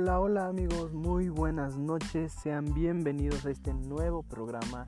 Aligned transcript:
Hola, 0.00 0.20
hola 0.20 0.46
amigos, 0.46 0.92
muy 0.92 1.28
buenas 1.28 1.76
noches, 1.76 2.32
sean 2.32 2.72
bienvenidos 2.72 3.44
a 3.46 3.50
este 3.50 3.74
nuevo 3.74 4.22
programa 4.22 4.86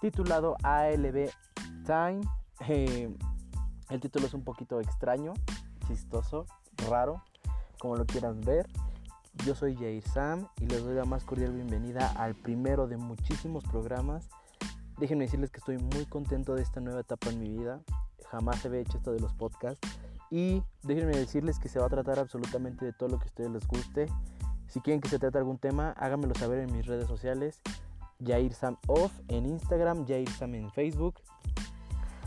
titulado 0.00 0.56
ALB 0.62 1.28
Time. 1.84 2.22
Eh, 2.66 3.14
el 3.90 4.00
título 4.00 4.24
es 4.24 4.32
un 4.32 4.42
poquito 4.42 4.80
extraño, 4.80 5.34
chistoso, 5.86 6.46
raro, 6.88 7.22
como 7.78 7.96
lo 7.96 8.06
quieran 8.06 8.40
ver. 8.40 8.70
Yo 9.44 9.54
soy 9.54 9.76
Jair 9.76 10.02
Sam 10.02 10.48
y 10.62 10.66
les 10.66 10.82
doy 10.82 10.94
la 10.94 11.04
más 11.04 11.24
cordial 11.24 11.52
bienvenida 11.52 12.10
al 12.16 12.34
primero 12.34 12.86
de 12.86 12.96
muchísimos 12.96 13.64
programas. 13.64 14.30
Déjenme 14.96 15.24
decirles 15.24 15.50
que 15.50 15.58
estoy 15.58 15.76
muy 15.76 16.06
contento 16.06 16.54
de 16.54 16.62
esta 16.62 16.80
nueva 16.80 17.00
etapa 17.00 17.28
en 17.28 17.38
mi 17.38 17.50
vida. 17.50 17.82
Jamás 18.30 18.64
había 18.64 18.80
hecho 18.80 18.96
esto 18.96 19.12
de 19.12 19.20
los 19.20 19.34
podcasts 19.34 19.86
y 20.32 20.62
déjenme 20.82 21.14
decirles 21.14 21.58
que 21.58 21.68
se 21.68 21.78
va 21.78 21.84
a 21.84 21.90
tratar 21.90 22.18
absolutamente 22.18 22.86
de 22.86 22.94
todo 22.94 23.10
lo 23.10 23.18
que 23.18 23.24
a 23.24 23.26
ustedes 23.26 23.50
les 23.50 23.68
guste. 23.68 24.06
Si 24.66 24.80
quieren 24.80 25.02
que 25.02 25.10
se 25.10 25.18
trate 25.18 25.36
algún 25.36 25.58
tema, 25.58 25.90
háganmelo 25.98 26.34
saber 26.34 26.60
en 26.60 26.74
mis 26.74 26.86
redes 26.86 27.06
sociales. 27.06 27.60
Jair 28.24 28.54
Sam 28.54 28.78
Off 28.86 29.12
en 29.28 29.44
Instagram, 29.44 30.06
Jair 30.06 30.30
Sam 30.30 30.54
en 30.54 30.70
Facebook 30.70 31.16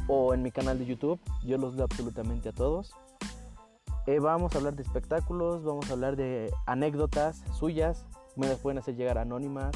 o 0.08 0.36
en 0.36 0.44
mi 0.44 0.52
canal 0.52 0.78
de 0.78 0.86
YouTube. 0.86 1.20
Yo 1.44 1.58
los 1.58 1.74
leo 1.74 1.86
absolutamente 1.86 2.50
a 2.50 2.52
todos. 2.52 2.92
Eh, 4.06 4.20
vamos 4.20 4.54
a 4.54 4.60
hablar 4.60 4.76
de 4.76 4.84
espectáculos, 4.84 5.64
vamos 5.64 5.90
a 5.90 5.94
hablar 5.94 6.16
de 6.16 6.54
anécdotas 6.68 7.44
suyas. 7.58 8.06
Me 8.36 8.48
las 8.48 8.60
pueden 8.60 8.78
hacer 8.78 8.96
llegar 8.96 9.18
anónimas. 9.18 9.74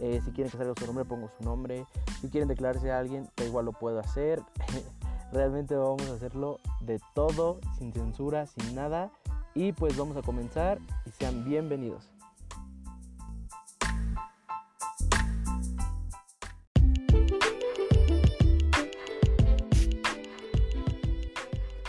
Eh, 0.00 0.20
si 0.24 0.32
quieren 0.32 0.50
que 0.50 0.58
salga 0.58 0.74
su 0.76 0.84
nombre, 0.84 1.04
pongo 1.04 1.30
su 1.38 1.44
nombre. 1.44 1.86
Si 2.20 2.28
quieren 2.28 2.48
declararse 2.48 2.90
a 2.90 2.98
alguien, 2.98 3.28
igual 3.46 3.66
lo 3.66 3.72
puedo 3.72 4.00
hacer. 4.00 4.42
Realmente 5.30 5.74
vamos 5.74 6.08
a 6.08 6.14
hacerlo 6.14 6.58
de 6.80 6.98
todo, 7.14 7.60
sin 7.78 7.92
censura, 7.92 8.46
sin 8.46 8.74
nada. 8.74 9.10
Y 9.54 9.72
pues 9.72 9.96
vamos 9.96 10.16
a 10.16 10.22
comenzar 10.22 10.78
y 11.04 11.10
sean 11.10 11.44
bienvenidos. 11.44 12.10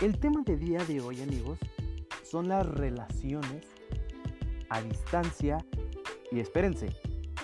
El 0.02 0.18
tema 0.18 0.42
de 0.44 0.56
día 0.56 0.84
de 0.84 1.00
hoy 1.00 1.22
amigos 1.22 1.58
son 2.22 2.48
las 2.48 2.66
relaciones 2.66 3.66
a 4.68 4.82
distancia 4.82 5.64
y 6.30 6.40
espérense, 6.40 6.94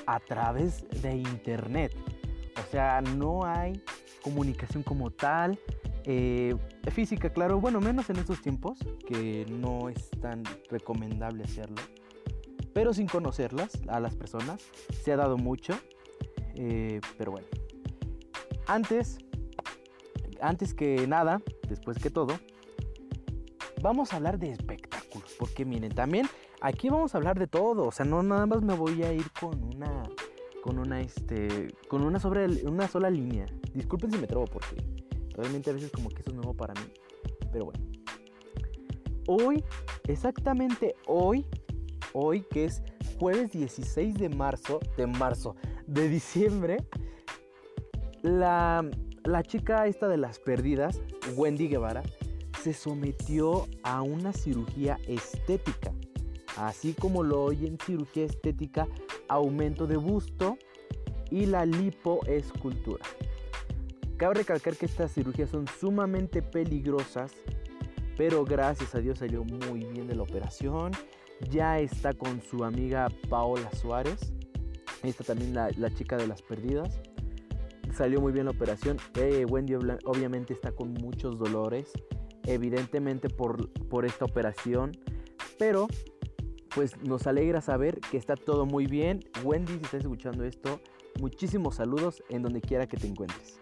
a 0.07 0.21
través 0.21 0.87
de 1.03 1.17
internet. 1.17 1.93
O 2.59 2.71
sea, 2.71 3.01
no 3.01 3.45
hay 3.45 3.83
comunicación 4.23 4.83
como 4.83 5.11
tal, 5.11 5.59
eh, 6.09 6.55
física, 6.93 7.31
claro, 7.31 7.61
bueno, 7.61 7.81
menos 7.81 8.09
en 8.11 8.17
estos 8.17 8.41
tiempos, 8.41 8.79
que 9.09 9.45
no 9.51 9.89
es 9.89 10.09
tan 10.21 10.45
recomendable 10.71 11.43
hacerlo. 11.43 11.83
Pero 12.73 12.95
sin 12.95 13.09
conocerlas 13.09 13.73
a 13.89 13.99
las 13.99 14.15
personas, 14.15 14.63
se 15.03 15.13
ha 15.13 15.17
dado 15.17 15.37
mucho. 15.37 15.75
Eh, 16.55 17.01
pero 17.19 17.33
bueno, 17.33 17.49
antes, 18.69 19.19
antes 20.41 20.75
que 20.75 21.09
nada, 21.09 21.43
después 21.69 21.99
que 21.99 22.11
todo, 22.11 22.39
vamos 23.83 24.13
a 24.13 24.17
hablar 24.17 24.39
de 24.39 24.53
espectáculos. 24.53 25.35
Porque 25.39 25.65
miren, 25.65 25.93
también 25.93 26.29
aquí 26.61 26.89
vamos 26.89 27.15
a 27.15 27.19
hablar 27.19 27.37
de 27.37 27.49
todo. 27.49 27.83
O 27.89 27.93
sea, 27.93 28.07
no 28.07 28.23
nada 28.23 28.47
más 28.47 28.63
me 28.63 28.75
voy 28.75 29.03
a 29.03 29.13
ir 29.13 29.29
con 29.41 29.61
una, 29.75 30.05
con 30.63 30.79
una, 30.79 31.01
este, 31.01 31.75
con 31.89 32.05
una 32.05 32.21
sobre, 32.21 32.47
una 32.65 32.87
sola 32.87 33.11
línea. 33.11 33.47
Disculpen 33.75 34.13
si 34.13 34.19
me 34.19 34.29
trabo 34.29 34.45
porque 34.45 34.77
Realmente 35.37 35.71
a 35.71 35.75
veces 35.75 35.91
como 35.91 36.09
que 36.09 36.23
eso 36.23 36.31
es 36.31 36.37
nuevo 36.37 36.55
para 36.55 36.75
mí. 36.75 36.87
Pero 37.53 37.67
bueno. 37.67 37.85
Hoy, 39.29 39.65
exactamente 40.09 40.95
hoy, 41.07 41.45
hoy 42.13 42.43
que 42.43 42.65
es 42.65 42.83
jueves 43.19 43.51
16 43.53 44.15
de 44.15 44.29
marzo, 44.29 44.81
de 44.97 45.07
marzo, 45.07 45.57
de 45.87 46.09
diciembre, 46.09 46.79
la, 48.23 48.89
la 49.25 49.43
chica 49.43 49.87
esta 49.87 50.09
de 50.09 50.17
las 50.17 50.39
perdidas, 50.39 51.01
Wendy 51.35 51.69
Guevara, 51.69 52.03
se 52.63 52.73
sometió 52.73 53.69
a 53.83 54.03
una 54.03 54.33
cirugía 54.33 54.99
estética. 55.07 55.93
Así 56.57 56.95
como 56.95 57.23
lo 57.23 57.43
oyen, 57.43 57.79
cirugía 57.85 58.25
estética, 58.25 58.89
aumento 59.29 59.87
de 59.87 59.97
busto 59.97 60.57
y 61.31 61.47
la 61.47 61.67
lipoescultura. 61.67 63.05
Cabe 64.17 64.37
recalcar 64.37 64.77
que 64.77 64.87
estas 64.87 65.13
cirugías 65.13 65.51
son 65.51 65.67
sumamente 65.79 66.41
peligrosas, 66.41 67.33
pero 68.17 68.45
gracias 68.47 68.95
a 68.95 69.01
Dios 69.01 69.19
salió 69.19 69.45
muy 69.45 69.81
bien 69.85 70.07
de 70.07 70.15
la 70.15 70.23
operación. 70.23 70.93
Ya 71.51 71.81
está 71.81 72.15
con 72.15 72.41
su 72.41 72.65
amiga 72.65 73.09
Paola 73.29 73.71
Suárez. 73.73 74.33
Esta 75.03 75.23
también 75.23 75.55
la, 75.55 75.91
chica 75.95 76.17
de 76.17 76.27
las 76.27 76.41
perdidas. 76.41 76.99
Salió 77.95 78.23
muy 78.23 78.33
bien 78.33 78.47
la 78.47 78.53
operación. 78.53 78.97
Eh, 79.17 79.45
Wendy 79.45 79.75
obviamente 79.75 80.55
está 80.55 80.73
con 80.73 80.95
muchos 80.95 81.39
dolores. 81.39 81.93
Evidentemente 82.45 83.29
por, 83.29 83.71
por 83.89 84.07
esta 84.07 84.25
operación. 84.25 84.93
Pero 85.59 85.89
pues 86.75 86.97
nos 87.03 87.27
alegra 87.27 87.61
saber 87.61 88.01
que 88.01 88.17
está 88.17 88.35
todo 88.35 88.65
muy 88.65 88.87
bien. 88.87 89.21
Wendy, 89.45 89.75
si 89.75 89.85
estás 89.85 90.01
escuchando 90.01 90.45
esto, 90.45 90.81
muchísimos 91.21 91.77
saludos 91.77 92.23
en 92.31 92.43
donde 92.43 92.63
quiera 92.63 92.87
que 92.87 92.97
te 92.97 93.07
encuentres. 93.07 93.61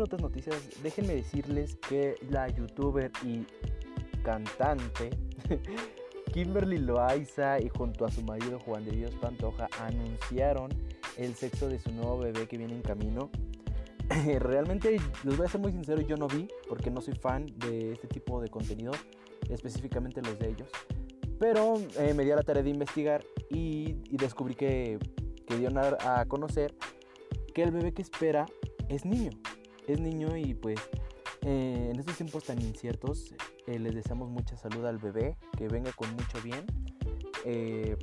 Otras 0.00 0.22
noticias, 0.22 0.56
déjenme 0.82 1.14
decirles 1.14 1.76
que 1.88 2.14
la 2.30 2.48
youtuber 2.48 3.10
y 3.24 3.44
cantante 4.22 5.10
Kimberly 6.32 6.78
Loaiza 6.78 7.60
y 7.60 7.68
junto 7.68 8.04
a 8.04 8.10
su 8.10 8.22
marido 8.22 8.58
Juan 8.60 8.84
de 8.84 8.92
Dios 8.92 9.14
Pantoja 9.20 9.68
anunciaron 9.80 10.70
el 11.16 11.34
sexo 11.34 11.68
de 11.68 11.78
su 11.78 11.90
nuevo 11.92 12.18
bebé 12.18 12.46
que 12.46 12.58
viene 12.58 12.74
en 12.74 12.82
camino. 12.82 13.30
Realmente, 14.38 14.98
les 15.24 15.36
voy 15.36 15.46
a 15.46 15.48
ser 15.48 15.60
muy 15.60 15.72
sincero, 15.72 16.00
yo 16.00 16.16
no 16.16 16.28
vi 16.28 16.48
porque 16.68 16.90
no 16.90 17.00
soy 17.00 17.14
fan 17.14 17.46
de 17.56 17.92
este 17.92 18.08
tipo 18.08 18.40
de 18.40 18.48
contenido, 18.48 18.92
específicamente 19.48 20.22
los 20.22 20.38
de 20.38 20.50
ellos. 20.50 20.68
Pero 21.38 21.74
eh, 21.98 22.14
me 22.14 22.24
di 22.24 22.30
a 22.30 22.36
la 22.36 22.42
tarea 22.42 22.62
de 22.62 22.70
investigar 22.70 23.24
y, 23.50 23.94
descubrí 24.10 24.54
que, 24.54 24.98
que 25.46 25.56
dieron 25.56 25.78
a 25.78 26.24
conocer 26.26 26.74
que 27.54 27.62
el 27.62 27.70
bebé 27.70 27.92
que 27.92 28.02
espera 28.02 28.46
es 28.88 29.04
niño, 29.04 29.30
es 29.88 30.00
niño 30.00 30.36
y 30.36 30.54
pues 30.54 30.78
eh, 31.42 31.88
en 31.90 31.98
estos 31.98 32.16
tiempos 32.16 32.44
tan 32.44 32.60
inciertos 32.60 33.34
eh, 33.66 33.78
les 33.78 33.94
deseamos 33.94 34.28
mucha 34.28 34.56
salud 34.56 34.84
al 34.84 34.98
bebé, 34.98 35.36
que 35.56 35.68
venga 35.68 35.92
con 35.92 36.10
mucho 36.12 36.40
bien. 36.42 36.64
Eh, 37.44 37.96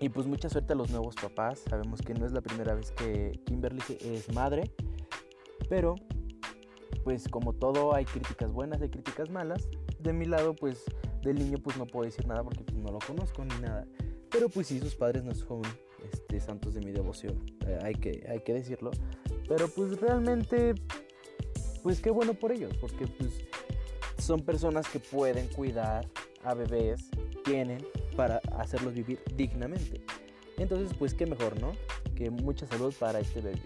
y 0.00 0.08
pues 0.10 0.26
mucha 0.26 0.48
suerte 0.48 0.74
a 0.74 0.76
los 0.76 0.90
nuevos 0.90 1.14
papás. 1.16 1.60
Sabemos 1.68 2.02
que 2.02 2.14
no 2.14 2.26
es 2.26 2.32
la 2.32 2.40
primera 2.40 2.74
vez 2.74 2.92
que 2.92 3.40
Kimberly 3.46 3.82
es 4.00 4.32
madre, 4.32 4.70
pero 5.68 5.96
pues 7.04 7.26
como 7.28 7.52
todo 7.52 7.94
hay 7.94 8.04
críticas 8.04 8.52
buenas, 8.52 8.82
hay 8.82 8.90
críticas 8.90 9.30
malas. 9.30 9.68
De 9.98 10.12
mi 10.12 10.26
lado 10.26 10.54
pues 10.54 10.84
del 11.22 11.36
niño 11.36 11.58
pues 11.58 11.76
no 11.76 11.86
puedo 11.86 12.04
decir 12.04 12.26
nada 12.26 12.42
porque 12.44 12.64
pues, 12.64 12.76
no 12.76 12.92
lo 12.92 12.98
conozco 12.98 13.44
ni 13.44 13.58
nada. 13.60 13.86
Pero 14.30 14.48
pues 14.48 14.66
sí, 14.66 14.78
sus 14.78 14.94
padres 14.94 15.24
no 15.24 15.34
son 15.34 15.62
este, 16.12 16.38
santos 16.38 16.74
de 16.74 16.80
mi 16.80 16.92
devoción, 16.92 17.42
hay, 17.82 17.94
que, 17.94 18.26
hay 18.28 18.40
que 18.40 18.52
decirlo. 18.52 18.90
Pero 19.48 19.68
pues 19.68 19.98
realmente, 20.00 20.74
pues 21.82 22.00
qué 22.00 22.10
bueno 22.10 22.34
por 22.34 22.52
ellos, 22.52 22.76
porque 22.80 23.06
pues 23.06 23.30
son 24.18 24.42
personas 24.42 24.86
que 24.88 25.00
pueden 25.00 25.48
cuidar 25.48 26.06
a 26.44 26.54
bebés, 26.54 27.08
tienen 27.44 27.84
para 28.14 28.40
hacerlos 28.58 28.92
vivir 28.92 29.22
dignamente. 29.34 30.04
Entonces, 30.58 30.94
pues 30.98 31.14
qué 31.14 31.24
mejor, 31.24 31.58
¿no? 31.60 31.72
Que 32.14 32.30
mucha 32.30 32.66
salud 32.66 32.92
para 32.98 33.20
este 33.20 33.40
bebé. 33.40 33.62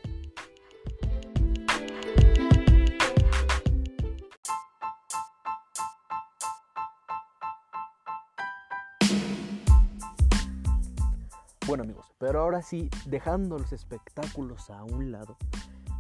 Bueno 11.67 11.85
amigos, 11.85 12.07
pero 12.19 12.41
ahora 12.41 12.61
sí, 12.61 12.91
dejando 13.07 13.59
los 13.59 13.73
espectáculos 13.73 14.69
a 14.69 14.85
un 14.85 15.11
lado, 15.11 15.39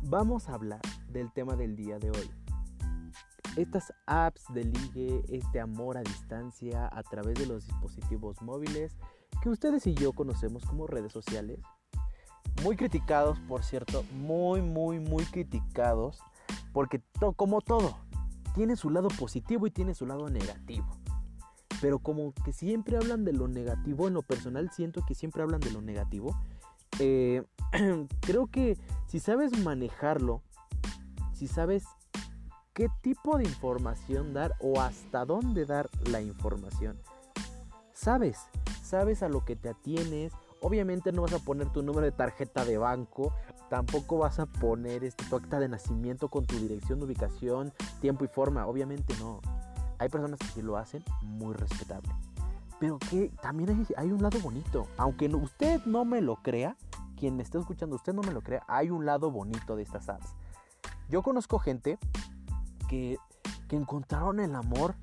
vamos 0.02 0.48
a 0.48 0.54
hablar 0.54 0.80
del 1.08 1.32
tema 1.32 1.56
del 1.56 1.76
día 1.76 1.98
de 1.98 2.10
hoy. 2.10 2.30
Estas 3.56 3.92
apps 4.06 4.44
de 4.52 4.64
ligue, 4.64 5.22
este 5.28 5.60
amor 5.60 5.98
a 5.98 6.02
distancia 6.02 6.88
a 6.90 7.02
través 7.02 7.38
de 7.38 7.46
los 7.46 7.66
dispositivos 7.66 8.40
móviles 8.42 8.96
que 9.42 9.50
ustedes 9.50 9.86
y 9.86 9.94
yo 9.94 10.12
conocemos 10.12 10.64
como 10.64 10.86
redes 10.86 11.12
sociales. 11.12 11.60
Muy 12.62 12.76
criticados, 12.76 13.38
por 13.40 13.62
cierto, 13.62 14.04
muy, 14.14 14.60
muy, 14.60 15.00
muy 15.00 15.24
criticados, 15.24 16.18
porque 16.72 17.02
como 17.36 17.60
todo, 17.60 17.96
tiene 18.54 18.76
su 18.76 18.90
lado 18.90 19.08
positivo 19.08 19.66
y 19.66 19.70
tiene 19.70 19.94
su 19.94 20.06
lado 20.06 20.28
negativo. 20.28 20.86
Pero 21.80 21.98
como 21.98 22.32
que 22.44 22.52
siempre 22.52 22.96
hablan 22.96 23.24
de 23.24 23.32
lo 23.32 23.48
negativo, 23.48 24.08
en 24.08 24.14
lo 24.14 24.22
personal 24.22 24.70
siento 24.70 25.04
que 25.06 25.14
siempre 25.14 25.42
hablan 25.42 25.60
de 25.60 25.72
lo 25.72 25.82
negativo. 25.82 26.36
Eh, 26.98 27.42
creo 28.20 28.46
que 28.46 28.78
si 29.12 29.20
sabes 29.20 29.62
manejarlo 29.62 30.40
si 31.34 31.46
sabes 31.46 31.84
qué 32.72 32.88
tipo 33.02 33.36
de 33.36 33.44
información 33.44 34.32
dar 34.32 34.54
o 34.58 34.80
hasta 34.80 35.26
dónde 35.26 35.66
dar 35.66 35.90
la 36.06 36.22
información. 36.22 36.98
Sabes, 37.92 38.38
sabes 38.82 39.22
a 39.22 39.28
lo 39.28 39.44
que 39.44 39.54
te 39.54 39.68
atienes. 39.68 40.32
Obviamente 40.62 41.12
no 41.12 41.20
vas 41.20 41.34
a 41.34 41.40
poner 41.40 41.68
tu 41.68 41.82
número 41.82 42.06
de 42.06 42.12
tarjeta 42.12 42.64
de 42.64 42.78
banco, 42.78 43.34
tampoco 43.68 44.16
vas 44.16 44.38
a 44.38 44.46
poner 44.46 45.04
este, 45.04 45.24
tu 45.26 45.36
acta 45.36 45.60
de 45.60 45.68
nacimiento 45.68 46.28
con 46.28 46.46
tu 46.46 46.56
dirección, 46.56 47.02
ubicación, 47.02 47.70
tiempo 48.00 48.24
y 48.24 48.28
forma. 48.28 48.66
Obviamente 48.66 49.14
no. 49.18 49.42
Hay 49.98 50.08
personas 50.08 50.38
que 50.38 50.46
sí 50.46 50.62
lo 50.62 50.78
hacen, 50.78 51.04
muy 51.20 51.52
respetable. 51.52 52.10
Pero 52.80 52.98
que 52.98 53.30
también 53.42 53.68
hay, 53.68 53.86
hay 53.94 54.10
un 54.10 54.22
lado 54.22 54.40
bonito. 54.40 54.86
Aunque 54.96 55.26
usted 55.26 55.84
no 55.84 56.06
me 56.06 56.22
lo 56.22 56.36
crea, 56.36 56.78
quien 57.22 57.36
me 57.36 57.44
está 57.44 57.60
escuchando, 57.60 57.94
usted 57.94 58.12
no 58.12 58.22
me 58.22 58.32
lo 58.32 58.40
crea, 58.40 58.64
hay 58.66 58.90
un 58.90 59.06
lado 59.06 59.30
bonito 59.30 59.76
de 59.76 59.84
estas 59.84 60.08
apps. 60.08 60.34
Yo 61.08 61.22
conozco 61.22 61.60
gente 61.60 61.96
que, 62.88 63.16
que 63.68 63.76
encontraron 63.76 64.40
el 64.40 64.56
amor. 64.56 64.96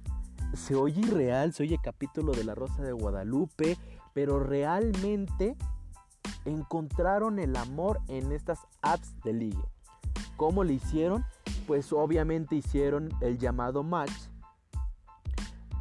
Se 0.54 0.76
oye 0.76 1.00
irreal, 1.00 1.54
se 1.54 1.64
oye 1.64 1.80
capítulo 1.82 2.34
de 2.34 2.44
La 2.44 2.56
Rosa 2.56 2.84
de 2.84 2.92
Guadalupe, 2.92 3.78
pero 4.14 4.38
realmente 4.38 5.56
encontraron 6.44 7.40
el 7.40 7.56
amor 7.56 8.02
en 8.10 8.34
estas 8.34 8.68
apps 8.82 9.16
de 9.24 9.32
ligue. 9.32 9.64
¿Cómo 10.36 10.66
lo 10.66 10.74
hicieron? 10.74 11.24
Pues 11.68 11.94
obviamente 11.94 12.58
hicieron 12.58 13.14
el 13.22 13.38
llamado 13.38 13.82
match 13.82 14.12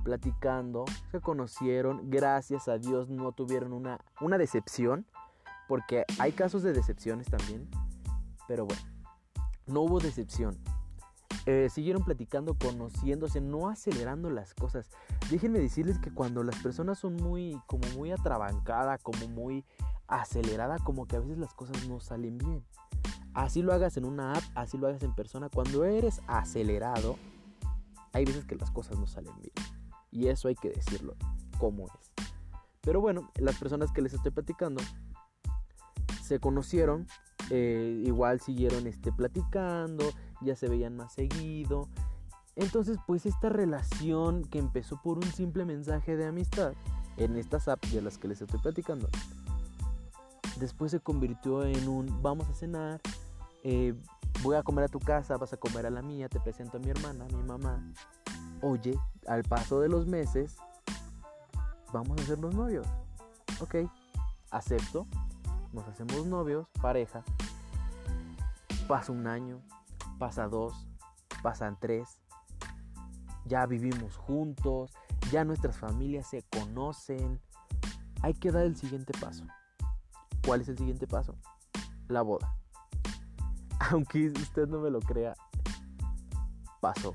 platicando, 0.04 0.84
se 1.10 1.20
conocieron, 1.20 2.08
gracias 2.08 2.68
a 2.68 2.78
Dios 2.78 3.10
no 3.10 3.32
tuvieron 3.32 3.72
una, 3.72 3.98
una 4.20 4.38
decepción, 4.38 5.04
porque 5.68 6.04
hay 6.18 6.32
casos 6.32 6.62
de 6.62 6.72
decepciones 6.72 7.28
también, 7.28 7.68
pero 8.48 8.66
bueno, 8.66 8.82
no 9.66 9.82
hubo 9.82 10.00
decepción. 10.00 10.58
Eh, 11.46 11.68
siguieron 11.70 12.02
platicando, 12.04 12.54
conociéndose, 12.54 13.40
no 13.40 13.68
acelerando 13.68 14.30
las 14.30 14.54
cosas. 14.54 14.90
Déjenme 15.30 15.60
decirles 15.60 15.98
que 15.98 16.12
cuando 16.12 16.42
las 16.42 16.56
personas 16.56 16.98
son 16.98 17.16
muy, 17.16 17.60
como 17.66 17.86
muy 17.90 18.10
atrabancadas, 18.10 19.00
como 19.02 19.28
muy 19.28 19.64
acelerada, 20.08 20.78
como 20.78 21.06
que 21.06 21.16
a 21.16 21.20
veces 21.20 21.38
las 21.38 21.54
cosas 21.54 21.86
no 21.86 22.00
salen 22.00 22.38
bien. 22.38 22.64
Así 23.34 23.62
lo 23.62 23.72
hagas 23.72 23.96
en 23.96 24.04
una 24.04 24.32
app, 24.32 24.42
así 24.54 24.78
lo 24.78 24.88
hagas 24.88 25.02
en 25.02 25.14
persona. 25.14 25.48
Cuando 25.48 25.84
eres 25.84 26.20
acelerado, 26.26 27.16
hay 28.12 28.24
veces 28.24 28.44
que 28.44 28.56
las 28.56 28.70
cosas 28.70 28.98
no 28.98 29.06
salen 29.06 29.34
bien. 29.40 29.52
Y 30.10 30.28
eso 30.28 30.48
hay 30.48 30.54
que 30.54 30.70
decirlo, 30.70 31.14
como 31.58 31.86
es. 31.86 32.12
Pero 32.80 33.00
bueno, 33.00 33.30
las 33.36 33.58
personas 33.58 33.92
que 33.92 34.00
les 34.00 34.14
estoy 34.14 34.32
platicando 34.32 34.82
se 36.28 36.38
conocieron, 36.38 37.06
eh, 37.50 38.02
igual 38.04 38.40
siguieron 38.40 38.86
este, 38.86 39.10
platicando, 39.10 40.04
ya 40.42 40.54
se 40.54 40.68
veían 40.68 40.96
más 40.96 41.14
seguido. 41.14 41.88
Entonces, 42.54 42.98
pues 43.06 43.24
esta 43.26 43.48
relación 43.48 44.42
que 44.44 44.58
empezó 44.58 45.00
por 45.02 45.16
un 45.16 45.24
simple 45.32 45.64
mensaje 45.64 46.16
de 46.16 46.26
amistad 46.26 46.74
en 47.16 47.36
estas 47.36 47.68
apps 47.68 47.92
de 47.92 48.02
las 48.02 48.18
que 48.18 48.28
les 48.28 48.42
estoy 48.42 48.60
platicando, 48.60 49.08
después 50.58 50.90
se 50.90 51.00
convirtió 51.00 51.64
en 51.64 51.88
un 51.88 52.22
vamos 52.22 52.48
a 52.48 52.54
cenar, 52.54 53.00
eh, 53.64 53.94
voy 54.42 54.56
a 54.56 54.62
comer 54.62 54.84
a 54.84 54.88
tu 54.88 54.98
casa, 55.00 55.36
vas 55.36 55.52
a 55.52 55.56
comer 55.56 55.86
a 55.86 55.90
la 55.90 56.02
mía, 56.02 56.28
te 56.28 56.40
presento 56.40 56.76
a 56.76 56.80
mi 56.80 56.90
hermana, 56.90 57.24
a 57.24 57.36
mi 57.36 57.42
mamá. 57.42 57.92
Oye, 58.60 58.98
al 59.26 59.44
paso 59.44 59.80
de 59.80 59.88
los 59.88 60.06
meses, 60.06 60.56
vamos 61.92 62.18
a 62.18 62.22
hacernos 62.22 62.54
novios. 62.54 62.86
Ok, 63.60 63.76
acepto, 64.50 65.06
nos 65.72 65.86
hacemos 65.88 66.26
novios, 66.26 66.66
pareja. 66.80 67.22
Pasa 68.86 69.12
un 69.12 69.26
año, 69.26 69.60
pasa 70.18 70.48
dos, 70.48 70.88
pasan 71.42 71.78
tres. 71.78 72.20
Ya 73.44 73.66
vivimos 73.66 74.16
juntos, 74.16 74.92
ya 75.30 75.44
nuestras 75.44 75.76
familias 75.76 76.28
se 76.28 76.42
conocen. 76.42 77.40
Hay 78.22 78.34
que 78.34 78.50
dar 78.50 78.64
el 78.64 78.76
siguiente 78.76 79.12
paso. 79.18 79.44
¿Cuál 80.44 80.62
es 80.62 80.68
el 80.68 80.78
siguiente 80.78 81.06
paso? 81.06 81.34
La 82.08 82.22
boda. 82.22 82.54
Aunque 83.90 84.28
usted 84.28 84.66
no 84.66 84.80
me 84.80 84.90
lo 84.90 85.00
crea, 85.00 85.34
pasó. 86.80 87.14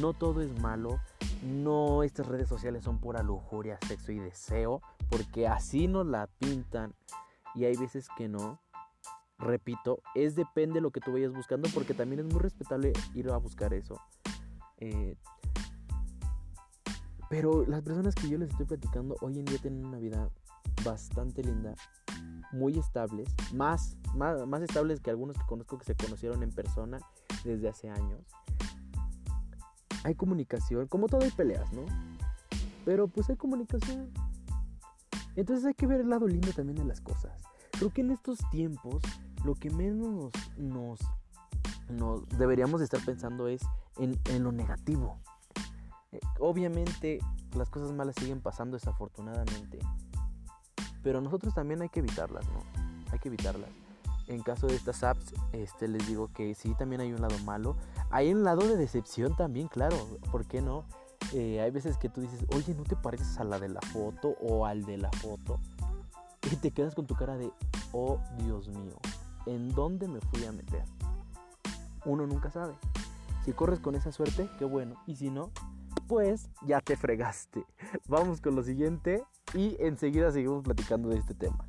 No 0.00 0.12
todo 0.12 0.40
es 0.42 0.58
malo, 0.60 1.00
no 1.42 2.02
estas 2.02 2.26
redes 2.26 2.48
sociales 2.48 2.84
son 2.84 2.98
pura 2.98 3.22
lujuria, 3.22 3.78
sexo 3.86 4.12
y 4.12 4.18
deseo, 4.18 4.80
porque 5.10 5.46
así 5.48 5.88
nos 5.88 6.06
la 6.06 6.28
pintan 6.38 6.94
y 7.54 7.64
hay 7.64 7.76
veces 7.76 8.08
que 8.16 8.28
no. 8.28 8.60
Repito, 9.38 10.00
es 10.14 10.36
depende 10.36 10.74
de 10.74 10.80
lo 10.82 10.92
que 10.92 11.00
tú 11.00 11.12
vayas 11.12 11.32
buscando, 11.32 11.68
porque 11.74 11.94
también 11.94 12.20
es 12.20 12.32
muy 12.32 12.40
respetable 12.40 12.92
ir 13.14 13.28
a 13.30 13.36
buscar 13.38 13.74
eso. 13.74 13.96
Eh, 14.78 15.16
pero 17.28 17.64
las 17.66 17.82
personas 17.82 18.14
que 18.14 18.28
yo 18.28 18.38
les 18.38 18.50
estoy 18.50 18.66
platicando 18.66 19.16
hoy 19.20 19.38
en 19.38 19.44
día 19.46 19.58
tienen 19.58 19.84
una 19.84 19.98
vida 19.98 20.28
bastante 20.84 21.42
linda, 21.42 21.74
muy 22.52 22.78
estables, 22.78 23.28
más, 23.52 23.96
más, 24.14 24.46
más 24.46 24.62
estables 24.62 25.00
que 25.00 25.10
algunos 25.10 25.36
que 25.36 25.46
conozco 25.46 25.78
que 25.78 25.84
se 25.84 25.96
conocieron 25.96 26.42
en 26.42 26.52
persona 26.52 26.98
desde 27.44 27.68
hace 27.68 27.90
años 27.90 28.20
hay 30.04 30.14
comunicación, 30.14 30.86
como 30.88 31.06
todo 31.06 31.22
hay 31.22 31.30
peleas, 31.30 31.72
¿no? 31.72 31.84
Pero 32.84 33.08
pues 33.08 33.30
hay 33.30 33.36
comunicación. 33.36 34.10
Entonces 35.36 35.64
hay 35.64 35.74
que 35.74 35.86
ver 35.86 36.00
el 36.00 36.10
lado 36.10 36.26
lindo 36.26 36.52
también 36.52 36.76
de 36.76 36.84
las 36.84 37.00
cosas. 37.00 37.32
Creo 37.72 37.90
que 37.90 38.02
en 38.02 38.10
estos 38.10 38.38
tiempos 38.50 39.02
lo 39.44 39.54
que 39.54 39.70
menos 39.70 40.32
nos, 40.56 41.00
deberíamos 42.36 42.80
estar 42.80 43.04
pensando 43.04 43.48
es 43.48 43.62
en, 43.98 44.18
en 44.26 44.44
lo 44.44 44.52
negativo. 44.52 45.18
Eh, 46.12 46.20
obviamente 46.38 47.18
las 47.54 47.70
cosas 47.70 47.92
malas 47.92 48.14
siguen 48.16 48.40
pasando 48.40 48.76
desafortunadamente. 48.76 49.78
Pero 51.02 51.20
nosotros 51.20 51.54
también 51.54 51.82
hay 51.82 51.88
que 51.88 52.00
evitarlas, 52.00 52.46
¿no? 52.48 52.62
Hay 53.10 53.18
que 53.18 53.28
evitarlas 53.28 53.70
en 54.32 54.42
caso 54.42 54.66
de 54.66 54.74
estas 54.74 55.02
apps, 55.04 55.34
este, 55.52 55.88
les 55.88 56.06
digo 56.06 56.28
que 56.32 56.54
sí, 56.54 56.74
también 56.74 57.00
hay 57.00 57.12
un 57.12 57.20
lado 57.20 57.38
malo. 57.44 57.76
Hay 58.10 58.32
un 58.32 58.44
lado 58.44 58.66
de 58.66 58.76
decepción 58.76 59.36
también, 59.36 59.68
claro, 59.68 59.96
¿por 60.30 60.46
qué 60.46 60.60
no? 60.60 60.84
Eh, 61.32 61.60
hay 61.60 61.70
veces 61.70 61.96
que 61.98 62.08
tú 62.08 62.20
dices, 62.20 62.44
oye, 62.54 62.74
¿no 62.74 62.84
te 62.84 62.96
pareces 62.96 63.38
a 63.38 63.44
la 63.44 63.58
de 63.58 63.68
la 63.68 63.80
foto 63.80 64.36
o 64.40 64.66
al 64.66 64.84
de 64.84 64.98
la 64.98 65.10
foto? 65.12 65.58
Y 66.50 66.56
te 66.56 66.72
quedas 66.72 66.94
con 66.94 67.06
tu 67.06 67.14
cara 67.14 67.36
de, 67.36 67.52
oh 67.92 68.18
Dios 68.38 68.68
mío, 68.68 68.98
¿en 69.46 69.70
dónde 69.70 70.08
me 70.08 70.20
fui 70.20 70.44
a 70.44 70.52
meter? 70.52 70.84
Uno 72.04 72.26
nunca 72.26 72.50
sabe. 72.50 72.74
Si 73.44 73.52
corres 73.52 73.80
con 73.80 73.94
esa 73.94 74.12
suerte, 74.12 74.48
qué 74.58 74.64
bueno. 74.64 74.96
Y 75.06 75.16
si 75.16 75.30
no, 75.30 75.50
pues 76.08 76.50
ya 76.66 76.80
te 76.80 76.96
fregaste. 76.96 77.64
Vamos 78.08 78.40
con 78.40 78.54
lo 78.54 78.62
siguiente 78.62 79.24
y 79.54 79.76
enseguida 79.80 80.32
seguimos 80.32 80.62
platicando 80.62 81.08
de 81.08 81.18
este 81.18 81.34
tema. 81.34 81.66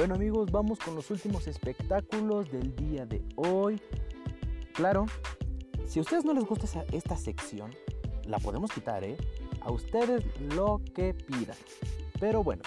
Bueno 0.00 0.14
amigos, 0.14 0.50
vamos 0.50 0.78
con 0.78 0.94
los 0.94 1.10
últimos 1.10 1.46
espectáculos 1.46 2.50
del 2.50 2.74
día 2.74 3.04
de 3.04 3.22
hoy. 3.36 3.78
Claro, 4.72 5.04
si 5.86 5.98
a 5.98 6.02
ustedes 6.02 6.24
no 6.24 6.32
les 6.32 6.46
gusta 6.46 6.86
esta 6.90 7.18
sección, 7.18 7.70
la 8.24 8.38
podemos 8.38 8.72
quitar, 8.72 9.04
¿eh? 9.04 9.18
A 9.60 9.70
ustedes 9.70 10.24
lo 10.54 10.80
que 10.94 11.12
pidan. 11.12 11.54
Pero 12.18 12.42
bueno, 12.42 12.62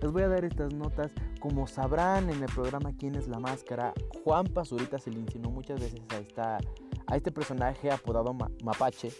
les 0.00 0.10
voy 0.10 0.22
a 0.22 0.28
dar 0.28 0.46
estas 0.46 0.72
notas. 0.72 1.12
Como 1.40 1.66
sabrán 1.66 2.30
en 2.30 2.42
el 2.42 2.50
programa 2.50 2.94
¿Quién 2.98 3.16
es 3.16 3.28
la 3.28 3.38
máscara? 3.38 3.92
Juan 4.24 4.46
Pazurita 4.46 4.98
se 4.98 5.10
le 5.10 5.18
insinuó 5.18 5.50
muchas 5.50 5.80
veces 5.80 6.00
a, 6.08 6.16
esta, 6.16 6.58
a 7.06 7.16
este 7.18 7.30
personaje 7.30 7.90
apodado 7.90 8.32
Mapache. 8.64 9.12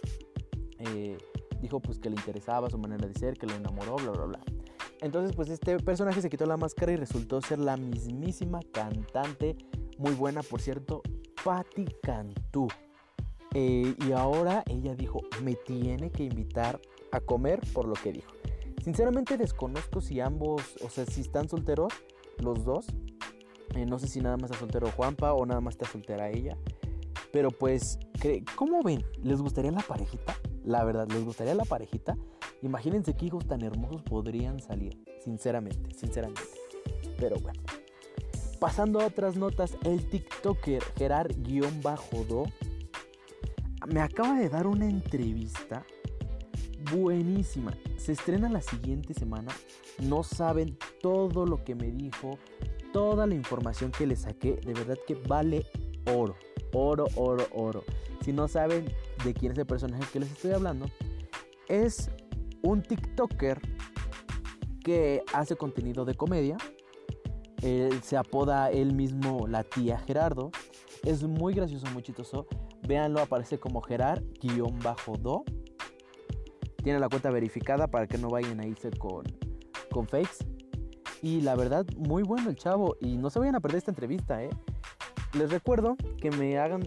Eh, 0.79 1.19
dijo 1.61 1.79
pues 1.79 1.99
que 1.99 2.09
le 2.09 2.15
interesaba 2.15 2.67
su 2.71 2.79
manera 2.79 3.07
de 3.07 3.13
ser, 3.13 3.35
que 3.35 3.45
lo 3.45 3.53
enamoró, 3.53 3.95
bla, 3.97 4.09
bla, 4.09 4.25
bla. 4.25 4.39
Entonces, 5.01 5.35
pues 5.35 5.49
este 5.49 5.77
personaje 5.77 6.21
se 6.21 6.29
quitó 6.29 6.45
la 6.45 6.57
máscara 6.57 6.91
y 6.91 6.95
resultó 6.97 7.41
ser 7.41 7.59
la 7.59 7.77
mismísima 7.77 8.59
cantante, 8.71 9.55
muy 9.97 10.13
buena 10.13 10.43
por 10.43 10.61
cierto, 10.61 11.01
Patti 11.43 11.85
Cantú. 12.01 12.67
Eh, 13.53 13.95
y 14.05 14.11
ahora 14.11 14.63
ella 14.67 14.93
dijo, 14.95 15.21
me 15.41 15.55
tiene 15.55 16.11
que 16.11 16.23
invitar 16.23 16.79
a 17.11 17.19
comer 17.19 17.61
por 17.73 17.87
lo 17.87 17.93
que 17.93 18.11
dijo. 18.11 18.31
Sinceramente 18.83 19.37
desconozco 19.37 20.01
si 20.01 20.19
ambos, 20.19 20.63
o 20.83 20.89
sea, 20.89 21.05
si 21.05 21.21
están 21.21 21.49
solteros, 21.49 21.93
los 22.37 22.63
dos. 22.65 22.87
Eh, 23.75 23.85
no 23.85 23.99
sé 23.99 24.07
si 24.07 24.19
nada 24.19 24.35
más 24.37 24.51
está 24.51 24.59
soltero 24.59 24.91
Juanpa 24.91 25.33
o 25.33 25.45
nada 25.45 25.61
más 25.61 25.75
está 25.75 25.85
soltera 25.85 26.29
ella. 26.29 26.57
Pero 27.31 27.51
pues, 27.51 27.99
¿cómo 28.55 28.81
ven? 28.81 29.03
¿Les 29.21 29.41
gustaría 29.41 29.71
la 29.71 29.81
parejita? 29.81 30.35
La 30.63 30.83
verdad, 30.83 31.07
¿les 31.09 31.23
gustaría 31.23 31.53
la 31.53 31.65
parejita? 31.65 32.17
Imagínense 32.61 33.15
qué 33.15 33.27
hijos 33.27 33.47
tan 33.47 33.61
hermosos 33.61 34.01
podrían 34.03 34.59
salir, 34.59 34.97
sinceramente, 35.23 35.93
sinceramente. 35.95 36.41
Pero 37.17 37.37
bueno. 37.37 37.61
Pasando 38.59 38.99
a 38.99 39.05
otras 39.05 39.37
notas, 39.37 39.77
el 39.85 40.09
TikToker 40.09 40.83
Gerard-Do 40.97 42.45
me 43.87 44.01
acaba 44.01 44.37
de 44.37 44.49
dar 44.49 44.67
una 44.67 44.85
entrevista 44.85 45.85
buenísima. 46.91 47.73
Se 47.97 48.11
estrena 48.11 48.49
la 48.49 48.61
siguiente 48.61 49.13
semana. 49.13 49.51
No 49.99 50.23
saben 50.23 50.77
todo 51.01 51.45
lo 51.45 51.63
que 51.63 51.75
me 51.75 51.91
dijo, 51.91 52.37
toda 52.91 53.27
la 53.27 53.35
información 53.35 53.91
que 53.91 54.05
le 54.05 54.17
saqué. 54.17 54.57
De 54.57 54.73
verdad 54.73 54.97
que 55.07 55.15
vale 55.15 55.65
oro. 56.13 56.35
Oro, 56.73 57.07
oro, 57.15 57.47
oro. 57.53 57.83
Si 58.23 58.33
no 58.33 58.47
saben 58.49 58.85
de 59.23 59.33
quién 59.33 59.53
es 59.53 59.57
el 59.57 59.65
personaje 59.65 60.03
que 60.11 60.19
les 60.19 60.31
estoy 60.31 60.51
hablando, 60.51 60.85
es 61.69 62.09
un 62.63 62.81
TikToker 62.81 63.61
que 64.83 65.23
hace 65.33 65.55
contenido 65.55 66.05
de 66.05 66.15
comedia. 66.15 66.57
Él 67.61 68.01
se 68.03 68.17
apoda 68.17 68.71
él 68.71 68.93
mismo 68.93 69.47
la 69.47 69.63
tía 69.63 69.99
Gerardo. 69.99 70.51
Es 71.03 71.23
muy 71.23 71.53
gracioso, 71.53 71.87
muy 71.93 72.03
chistoso. 72.03 72.47
Véanlo, 72.87 73.21
aparece 73.21 73.59
como 73.59 73.81
Gerard-do. 73.81 75.43
Tiene 76.83 76.99
la 76.99 77.09
cuenta 77.09 77.29
verificada 77.29 77.87
para 77.87 78.07
que 78.07 78.17
no 78.17 78.29
vayan 78.29 78.59
a 78.61 78.65
irse 78.65 78.89
con, 78.91 79.23
con 79.91 80.07
fakes. 80.07 80.45
Y 81.21 81.41
la 81.41 81.55
verdad, 81.55 81.85
muy 81.97 82.23
bueno 82.23 82.49
el 82.49 82.55
chavo. 82.55 82.95
Y 83.01 83.17
no 83.17 83.29
se 83.29 83.39
vayan 83.39 83.55
a 83.55 83.59
perder 83.59 83.79
esta 83.79 83.91
entrevista, 83.91 84.43
¿eh? 84.43 84.49
Les 85.33 85.51
recuerdo 85.51 85.95
que 86.19 86.31
me 86.31 86.57
hagan 86.57 86.83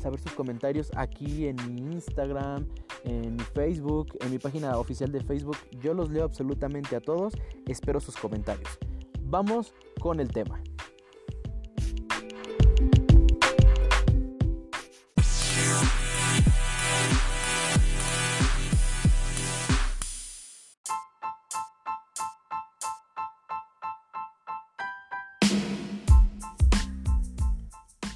saber 0.00 0.18
sus 0.18 0.32
comentarios 0.32 0.90
aquí 0.96 1.46
en 1.46 1.56
mi 1.66 1.92
Instagram, 1.92 2.66
en 3.04 3.36
mi 3.36 3.42
Facebook, 3.54 4.16
en 4.20 4.30
mi 4.30 4.38
página 4.38 4.78
oficial 4.78 5.12
de 5.12 5.20
Facebook. 5.20 5.58
Yo 5.82 5.92
los 5.92 6.10
leo 6.10 6.24
absolutamente 6.24 6.96
a 6.96 7.00
todos. 7.00 7.34
Espero 7.66 8.00
sus 8.00 8.16
comentarios. 8.16 8.78
Vamos 9.24 9.74
con 10.00 10.20
el 10.20 10.28
tema. 10.28 10.62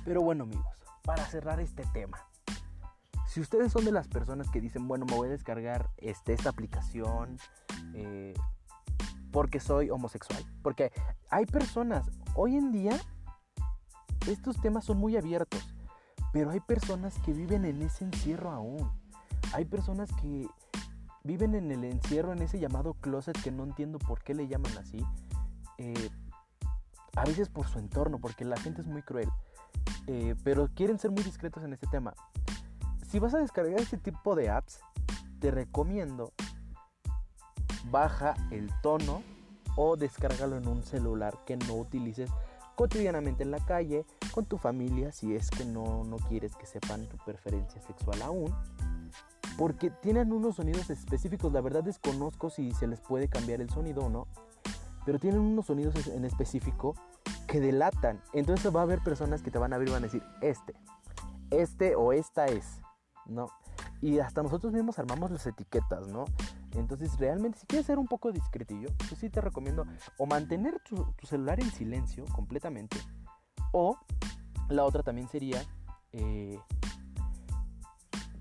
Pero 0.07 0.23
bueno 0.23 0.45
amigos, 0.45 0.85
para 1.03 1.27
cerrar 1.27 1.59
este 1.59 1.83
tema, 1.93 2.17
si 3.27 3.41
ustedes 3.41 3.73
son 3.73 3.85
de 3.85 3.91
las 3.91 4.07
personas 4.07 4.49
que 4.49 4.61
dicen, 4.61 4.87
bueno, 4.87 5.05
me 5.05 5.17
voy 5.17 5.27
a 5.27 5.33
descargar 5.33 5.91
este, 5.97 6.33
esta 6.33 6.49
aplicación 6.49 7.39
eh, 7.93 8.33
porque 9.33 9.59
soy 9.59 9.91
homosexual, 9.91 10.45
porque 10.63 10.93
hay 11.29 11.45
personas, 11.45 12.09
hoy 12.37 12.57
en 12.57 12.71
día, 12.71 12.97
estos 14.29 14.61
temas 14.61 14.85
son 14.85 14.99
muy 14.99 15.17
abiertos, 15.17 15.75
pero 16.33 16.51
hay 16.51 16.61
personas 16.61 17.19
que 17.25 17.33
viven 17.33 17.65
en 17.65 17.83
ese 17.83 18.05
encierro 18.05 18.53
aún. 18.53 18.89
Hay 19.55 19.65
personas 19.65 20.09
que 20.23 20.47
viven 21.25 21.57
en 21.57 21.73
el 21.73 21.83
encierro, 21.83 22.33
en 22.33 22.43
ese 22.43 22.61
llamado 22.61 22.95
closet 22.95 23.37
que 23.43 23.51
no 23.51 23.65
entiendo 23.65 23.99
por 23.99 24.23
qué 24.23 24.35
le 24.35 24.47
llaman 24.47 24.79
así. 24.79 25.05
Eh, 25.79 26.11
a 27.17 27.25
veces 27.25 27.49
por 27.49 27.67
su 27.67 27.81
entorno, 27.81 28.21
porque 28.21 28.45
la 28.45 28.57
gente 28.57 28.83
es 28.83 28.87
muy 28.87 29.03
cruel. 29.03 29.29
Eh, 30.07 30.35
pero 30.45 30.69
quieren 30.75 30.99
ser 30.99 31.11
muy 31.11 31.23
discretos 31.23 31.65
en 31.65 31.73
este 31.73 31.87
tema. 31.89 32.15
Si 33.09 33.19
vas 33.19 33.35
a 33.35 33.39
descargar 33.39 33.81
este 33.81 33.99
tipo 33.99 34.35
de 34.35 34.51
apps, 34.51 34.81
te 35.41 35.51
recomiendo 35.51 36.33
baja 37.91 38.35
el 38.51 38.71
tono 38.83 39.23
o 39.77 39.97
descárgalo 39.97 40.57
en 40.57 40.67
un 40.67 40.83
celular 40.83 41.39
que 41.47 41.57
no 41.57 41.75
utilices 41.75 42.31
cotidianamente 42.75 43.43
en 43.43 43.51
la 43.51 43.65
calle, 43.65 44.05
con 44.33 44.45
tu 44.45 44.59
familia, 44.59 45.11
si 45.11 45.35
es 45.35 45.51
que 45.51 45.65
no, 45.65 46.05
no 46.05 46.17
quieres 46.17 46.55
que 46.57 46.67
sepan 46.67 47.09
tu 47.09 47.17
preferencia 47.17 47.81
sexual 47.81 48.21
aún. 48.23 48.55
Porque 49.57 49.91
tienen 49.91 50.33
unos 50.33 50.57
sonidos 50.57 50.91
específicos, 50.91 51.53
la 51.53 51.63
verdad 51.63 51.83
desconozco 51.83 52.51
si 52.51 52.73
se 52.73 52.87
les 52.87 53.01
puede 53.01 53.29
cambiar 53.29 53.63
el 53.63 53.71
sonido 53.71 54.05
o 54.05 54.11
no, 54.11 54.29
pero 55.07 55.19
tienen 55.19 55.41
unos 55.41 55.67
sonidos 55.67 56.07
en 56.09 56.27
específico 56.27 56.95
que 57.47 57.61
delatan. 57.61 58.21
Entonces 58.33 58.75
va 58.75 58.81
a 58.81 58.83
haber 58.85 59.01
personas 59.01 59.43
que 59.43 59.51
te 59.51 59.59
van 59.59 59.73
a 59.73 59.79
ver 59.79 59.89
y 59.89 59.93
van 59.93 60.03
a 60.03 60.07
decir, 60.07 60.23
este, 60.41 60.75
este 61.51 61.97
o 61.97 62.13
esta 62.13 62.47
es, 62.47 62.81
¿no? 63.27 63.49
Y 64.01 64.19
hasta 64.19 64.43
nosotros 64.43 64.73
mismos 64.73 64.99
armamos 64.99 65.31
las 65.31 65.47
etiquetas, 65.47 66.09
¿no? 66.09 66.25
Entonces 66.73 67.17
realmente 67.19 67.59
si 67.59 67.67
quieres 67.67 67.87
ser 67.87 67.99
un 67.99 68.07
poco 68.07 68.33
discretillo, 68.33 68.89
pues 68.99 69.19
sí 69.19 69.31
te 69.31 69.41
recomiendo 69.41 69.87
o 70.19 70.27
mantener 70.27 70.81
tu, 70.81 71.07
celular 71.23 71.61
en 71.61 71.71
silencio 71.71 72.25
completamente, 72.35 72.99
o 73.73 73.99
la 74.69 74.85
otra 74.85 75.03
también 75.03 75.29
sería 75.29 75.63
eh, 76.13 76.59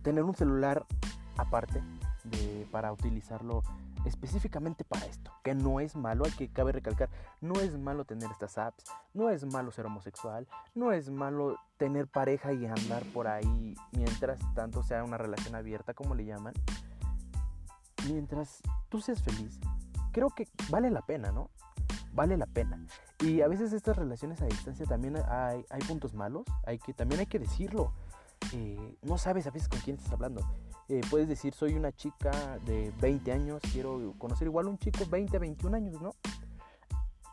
tener 0.02 0.24
un 0.24 0.36
celular 0.36 0.86
aparte 1.38 1.82
para 2.72 2.92
utilizarlo 2.92 3.64
específicamente 4.06 4.84
para 4.84 5.06
esto, 5.06 5.32
que 5.44 5.56
no 5.56 5.80
es 5.80 5.96
malo, 5.96 6.26
hay 6.26 6.32
que 6.32 6.50
cabe 6.50 6.72
recalcar, 6.72 7.10
no 7.42 7.60
es 7.60 7.78
malo 7.78 8.06
tener 8.06 8.30
estas 8.32 8.58
apps, 8.58 8.86
no 9.14 9.30
es 9.30 9.46
malo 9.46 9.72
ser 9.72 9.86
homosexual, 9.86 10.48
no 10.74 10.92
es 10.92 11.10
malo 11.10 11.58
tener 11.78 12.08
pareja 12.08 12.54
y 12.54 12.66
andar 12.66 13.04
por 13.14 13.28
ahí 13.28 13.76
mientras 13.92 14.40
tanto 14.54 14.84
sea 14.84 15.04
una 15.04 15.18
relación 15.18 15.56
abierta 15.56 15.94
como 15.94 16.16
le 16.16 16.26
llaman. 16.26 16.54
Mientras 18.08 18.62
tú 18.90 19.02
seas 19.02 19.22
feliz, 19.22 19.60
creo 20.12 20.30
que 20.30 20.48
vale 20.70 20.92
la 20.92 21.02
pena, 21.02 21.32
¿no? 21.32 21.50
Vale 22.14 22.38
la 22.38 22.46
pena. 22.46 22.86
Y 23.20 23.42
a 23.42 23.48
veces 23.48 23.74
estas 23.74 23.98
relaciones 23.98 24.42
a 24.42 24.46
distancia 24.46 24.86
también 24.86 25.18
hay, 25.28 25.66
hay 25.70 25.82
puntos 25.82 26.14
malos, 26.14 26.46
hay 26.66 26.78
que, 26.78 26.94
también 26.94 27.20
hay 27.20 27.28
que 27.28 27.40
decirlo. 27.40 27.92
Eh, 28.54 28.98
no 29.02 29.18
sabes 29.18 29.48
a 29.48 29.52
veces 29.52 29.68
con 29.70 29.80
quién 29.80 29.98
estás 29.98 30.14
hablando. 30.14 30.42
Eh, 30.88 31.02
puedes 31.10 31.28
decir, 31.28 31.54
soy 31.54 31.74
una 31.74 31.92
chica 31.92 32.60
de 32.66 32.94
20 33.02 33.32
años, 33.32 33.62
quiero 33.74 34.14
conocer 34.20 34.48
igual 34.48 34.68
a 34.68 34.70
un 34.70 34.78
chico 34.78 35.06
20, 35.10 35.40
21 35.40 35.76
años, 35.76 36.02
¿no? 36.02 36.14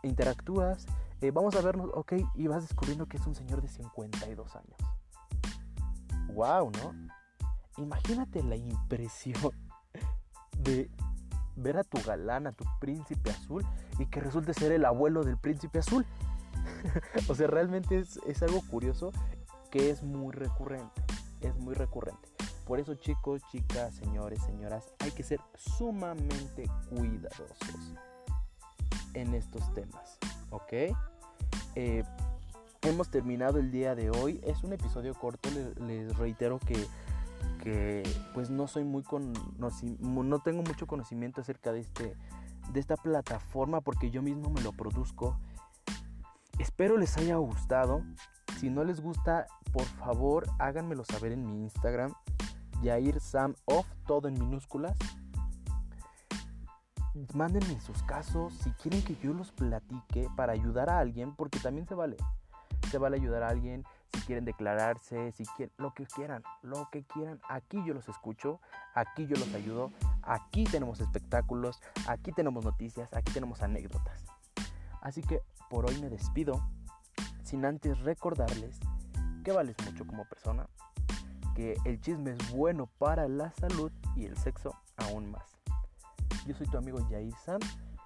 Interactúas, 0.03 0.87
eh, 1.21 1.31
vamos 1.31 1.55
a 1.55 1.61
vernos, 1.61 1.91
ok, 1.93 2.15
y 2.35 2.47
vas 2.47 2.63
descubriendo 2.63 3.07
que 3.07 3.19
es 3.19 3.27
un 3.27 3.35
señor 3.35 3.61
de 3.61 3.69
52 3.69 4.57
años. 4.57 4.77
¡Wow! 6.33 6.73
¿No? 6.73 6.95
Imagínate 7.77 8.43
la 8.43 8.57
impresión 8.57 9.53
de 10.59 10.91
ver 11.55 11.77
a 11.77 11.85
tu 11.85 12.03
galán, 12.03 12.47
a 12.47 12.53
tu 12.53 12.65
príncipe 12.81 13.31
azul, 13.31 13.67
y 13.99 14.07
que 14.07 14.21
resulte 14.21 14.55
ser 14.55 14.73
el 14.73 14.87
abuelo 14.87 15.25
del 15.25 15.37
príncipe 15.37 15.81
azul. 15.81 16.07
o 17.29 17.35
sea, 17.35 17.49
realmente 17.49 17.99
es, 17.99 18.19
es 18.27 18.43
algo 18.43 18.63
curioso 18.71 19.13
que 19.73 19.91
es 19.91 20.03
muy 20.05 20.33
recurrente. 20.33 21.03
Es 21.41 21.57
muy 21.57 21.75
recurrente. 21.75 22.29
Por 22.67 22.79
eso 22.79 22.95
chicos, 22.95 23.43
chicas, 23.51 23.95
señores, 23.95 24.41
señoras, 24.43 24.93
hay 25.01 25.11
que 25.11 25.25
ser 25.25 25.41
sumamente 25.57 26.71
cuidadosos 26.91 27.95
en 29.15 29.35
estos 29.35 29.73
temas, 29.75 30.19
¿ok? 30.51 30.73
Eh, 31.75 32.05
hemos 32.83 33.11
terminado 33.11 33.59
el 33.59 33.73
día 33.73 33.95
de 33.95 34.11
hoy. 34.11 34.41
Es 34.45 34.63
un 34.63 34.75
episodio 34.75 35.15
corto, 35.15 35.49
les, 35.81 36.17
reitero 36.17 36.59
que, 36.61 36.77
que, 37.63 38.03
pues 38.35 38.51
no 38.51 38.69
soy 38.69 38.85
muy 38.85 39.03
con, 39.03 39.33
no, 39.59 40.39
tengo 40.41 40.63
mucho 40.63 40.87
conocimiento 40.87 41.41
acerca 41.41 41.73
de, 41.73 41.81
este, 41.81 42.15
de 42.73 42.81
esta 42.81 42.97
plataforma 42.97 43.81
porque 43.81 44.11
yo 44.11 44.23
mismo 44.23 44.51
me 44.51 44.61
lo 44.61 44.73
produzco. 44.73 45.39
Espero 46.59 46.99
les 46.99 47.17
haya 47.17 47.37
gustado. 47.37 48.03
Si 48.63 48.71
no 48.71 48.85
les 48.85 49.01
gusta, 49.01 49.49
por 49.73 49.83
favor 49.83 50.47
háganmelo 50.61 51.05
saber 51.05 51.33
en 51.33 51.45
mi 51.45 51.63
Instagram. 51.65 52.15
Yair 52.81 53.19
Sam 53.19 53.57
Off, 53.65 53.89
todo 54.07 54.29
en 54.29 54.35
minúsculas. 54.35 54.97
Mándenme 57.35 57.81
sus 57.81 58.05
casos 58.05 58.53
si 58.55 58.71
quieren 58.71 59.03
que 59.03 59.17
yo 59.17 59.35
los 59.35 59.51
platique 59.51 60.29
para 60.37 60.53
ayudar 60.53 60.91
a 60.91 61.01
alguien, 61.01 61.35
porque 61.35 61.59
también 61.59 61.89
se 61.89 61.97
vale. 61.97 62.17
Se 62.89 62.99
vale 62.99 63.17
ayudar 63.17 63.43
a 63.43 63.49
alguien 63.49 63.85
si 64.13 64.21
quieren 64.21 64.45
declararse, 64.45 65.33
si 65.33 65.45
quieren, 65.57 65.75
lo 65.79 65.93
que 65.93 66.07
quieran, 66.07 66.45
lo 66.63 66.89
que 66.93 67.03
quieran. 67.03 67.41
Aquí 67.49 67.83
yo 67.85 67.95
los 67.95 68.09
escucho, 68.09 68.61
aquí 68.95 69.27
yo 69.27 69.35
los 69.35 69.53
ayudo, 69.55 69.91
aquí 70.23 70.63
tenemos 70.63 71.01
espectáculos, 71.01 71.81
aquí 72.07 72.31
tenemos 72.31 72.65
noticias, 72.65 73.13
aquí 73.13 73.33
tenemos 73.33 73.61
anécdotas. 73.61 74.25
Así 75.01 75.21
que 75.21 75.43
por 75.69 75.85
hoy 75.85 76.01
me 76.01 76.09
despido, 76.09 76.63
sin 77.53 77.67
antes 77.67 77.99
recordarles 77.99 78.81
que 79.45 79.53
vales 79.53 79.77
mucho 79.85 80.07
como 80.07 80.25
persona, 80.25 80.67
que 81.55 81.77
el 81.85 82.01
chisme 82.01 82.31
es 82.31 82.51
bueno 82.51 82.89
para 82.97 83.29
la 83.29 83.53
salud 83.53 83.93
y 84.17 84.25
el 84.25 84.39
sexo 84.39 84.75
aún 84.97 85.31
más. 85.31 85.61
Yo 86.47 86.55
soy 86.55 86.67
tu 86.69 86.79
amigo 86.79 87.07
Jair 87.11 87.35
Sam 87.45 87.61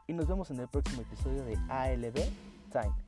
y 0.09 0.15
nos 0.15 0.26
vemos 0.26 0.50
en 0.50 0.59
el 0.59 0.67
próximo 0.67 1.03
episodio 1.03 1.45
de 1.45 1.55
ALB 1.69 2.15
Time. 2.73 3.05